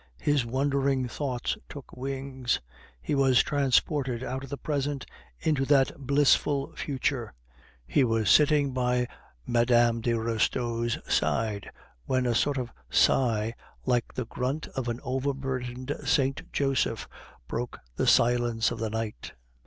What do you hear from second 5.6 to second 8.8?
that blissful future; he was sitting